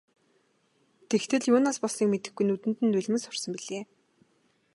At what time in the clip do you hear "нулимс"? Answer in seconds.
2.93-3.23